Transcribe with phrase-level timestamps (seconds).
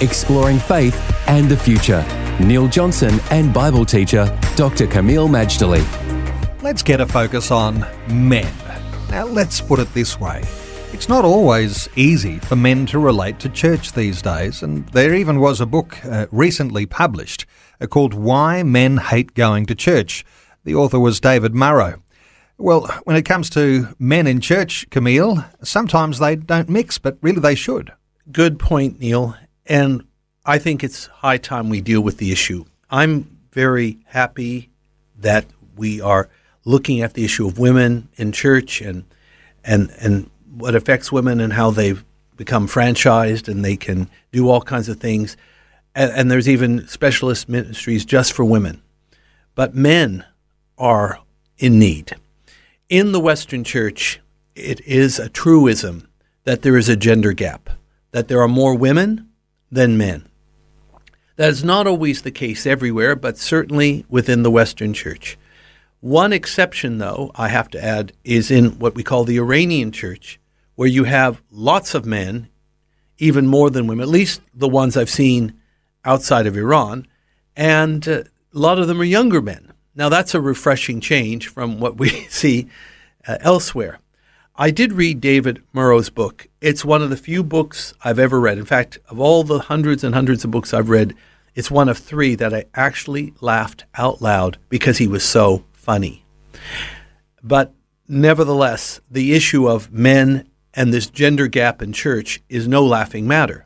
[0.00, 0.96] Exploring faith
[1.28, 2.04] and the future.
[2.40, 4.24] Neil Johnson and Bible teacher
[4.56, 4.86] Dr.
[4.86, 5.84] Kameel Majdali.
[6.62, 8.50] Let's get a focus on men.
[9.10, 10.42] Now, let's put it this way.
[10.92, 15.38] It's not always easy for men to relate to church these days, and there even
[15.38, 17.44] was a book uh, recently published
[17.80, 20.24] uh, called Why Men Hate Going to Church.
[20.64, 22.00] The author was David Murrow.
[22.56, 27.40] Well, when it comes to men in church, Camille, sometimes they don't mix, but really
[27.40, 27.92] they should.
[28.30, 29.36] Good point, Neil.
[29.70, 30.04] And
[30.44, 32.64] I think it's high time we deal with the issue.
[32.90, 34.68] I'm very happy
[35.16, 36.28] that we are
[36.64, 39.04] looking at the issue of women in church and
[39.64, 42.04] and and what affects women and how they've
[42.36, 45.36] become franchised and they can do all kinds of things.
[45.94, 48.82] And, and there's even specialist ministries just for women.
[49.54, 50.24] But men
[50.78, 51.20] are
[51.58, 52.16] in need
[52.88, 54.20] in the Western Church,
[54.56, 56.08] it is a truism
[56.42, 57.70] that there is a gender gap,
[58.10, 59.29] that there are more women
[59.70, 60.26] than men.
[61.36, 65.38] That is not always the case everywhere, but certainly within the Western Church.
[66.00, 70.38] One exception, though, I have to add, is in what we call the Iranian Church,
[70.74, 72.48] where you have lots of men,
[73.18, 75.54] even more than women, at least the ones I've seen
[76.04, 77.06] outside of Iran,
[77.56, 78.22] and uh,
[78.54, 79.72] a lot of them are younger men.
[79.94, 82.68] Now, that's a refreshing change from what we see
[83.26, 83.98] uh, elsewhere.
[84.60, 86.46] I did read David Murrow's book.
[86.60, 88.58] It's one of the few books I've ever read.
[88.58, 91.14] In fact, of all the hundreds and hundreds of books I've read,
[91.54, 96.26] it's one of three that I actually laughed out loud because he was so funny.
[97.42, 97.72] But
[98.06, 103.64] nevertheless, the issue of men and this gender gap in church is no laughing matter.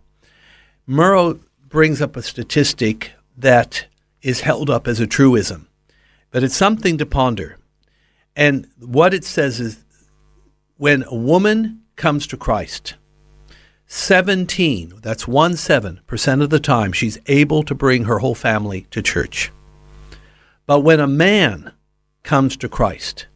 [0.88, 3.86] Murrow brings up a statistic that
[4.22, 5.66] is held up as a truism.
[6.30, 7.58] But it's something to ponder.
[8.36, 9.83] And what it says is
[10.76, 12.94] when a woman comes to Christ,
[13.86, 19.02] 17, that's 1 7% of the time, she's able to bring her whole family to
[19.02, 19.52] church.
[20.66, 21.72] But when a man
[22.22, 23.26] comes to Christ,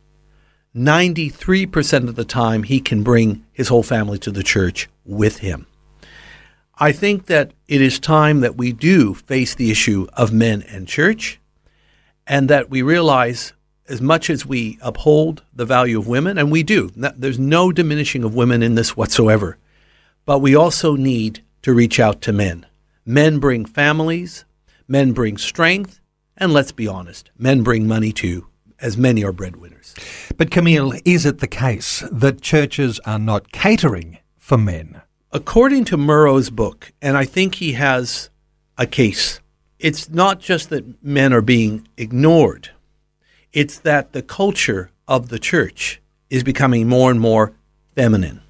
[0.74, 5.66] 93% of the time he can bring his whole family to the church with him.
[6.78, 10.86] I think that it is time that we do face the issue of men and
[10.86, 11.40] church
[12.26, 13.52] and that we realize
[13.88, 18.24] as much as we uphold the value of women, and we do, there's no diminishing
[18.24, 19.56] of women in this whatsoever,
[20.24, 22.66] but we also need to reach out to men.
[23.04, 24.44] Men bring families,
[24.86, 26.00] men bring strength,
[26.36, 28.46] and let's be honest, men bring money too,
[28.80, 29.94] as many are breadwinners.
[30.36, 35.02] But Kameel, is it the case that churches are not catering for men?
[35.32, 38.30] According to Murrow's book, and I think he has
[38.76, 39.40] a case
[39.78, 42.70] it's not just that men are being ignored,
[43.52, 46.00] it's that the culture of the church
[46.30, 47.54] is becoming more and more
[47.94, 48.42] feminine.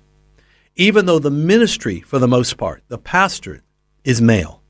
[0.76, 3.62] Even though the ministry, for the most part, the pastor
[4.04, 4.62] is male,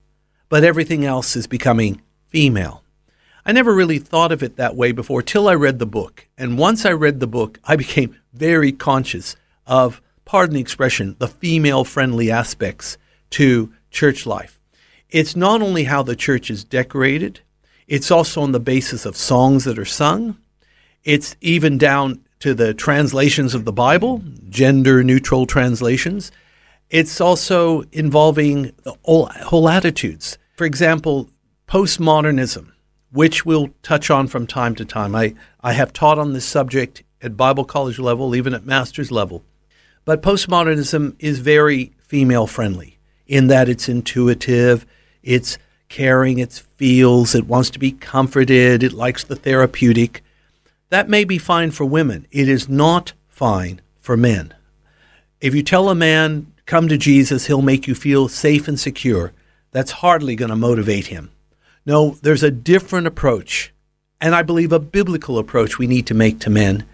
[0.49, 2.83] but everything else is becoming female.
[3.45, 6.29] I never really thought of it that way before till I read the book.
[6.37, 11.29] And once I read the book, I became very conscious of, pardon the expression, the
[11.29, 12.99] female friendly aspects
[13.31, 14.61] to church life.
[15.11, 17.41] It's not only how the church is decorated,
[17.89, 20.37] it's also on the basis of songs that are sung.
[21.05, 26.31] It's even down to the translations of the Bible, gender neutral translations.
[26.91, 28.73] It's also involving
[29.03, 30.39] whole, whole attitudes.
[30.57, 31.31] For example,
[31.67, 32.73] postmodernism,
[33.11, 35.15] which we'll touch on from time to time.
[35.15, 39.45] I, I have taught on this subject at Bible college level, even at master's level.
[40.05, 44.87] But postmodernism is very female friendly in that it's intuitive,
[45.23, 45.59] it's
[45.89, 50.23] caring, it feels, it wants to be comforted, it likes the therapeutic.
[50.91, 52.27] That may be fine for women.
[52.31, 54.55] It is not fine for men.
[55.41, 59.33] If you tell a man, come to Jesus, he'll make you feel safe and secure,
[59.71, 61.31] that's hardly going to motivate him.
[61.85, 63.73] No, there's a different approach,
[64.21, 66.85] and I believe a biblical approach we need to make to men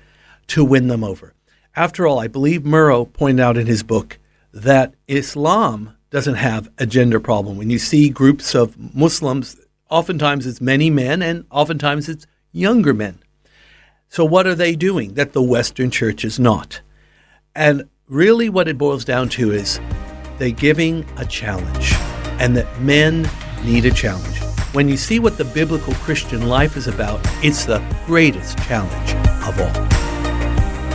[0.48, 1.34] to win them over.
[1.76, 4.18] After all, I believe Murrow pointed out in his book
[4.52, 7.58] that Islam doesn't have a gender problem.
[7.58, 13.18] When you see groups of Muslims, oftentimes it's many men and oftentimes it's younger men.
[14.08, 16.82] So, what are they doing that the Western church is not?
[17.56, 19.80] And really, what it boils down to is
[20.38, 21.92] they're giving a challenge.
[22.40, 23.28] and that men
[23.64, 24.38] need a challenge.
[24.72, 29.14] When you see what the biblical Christian life is about, it's the greatest challenge
[29.46, 29.83] of all.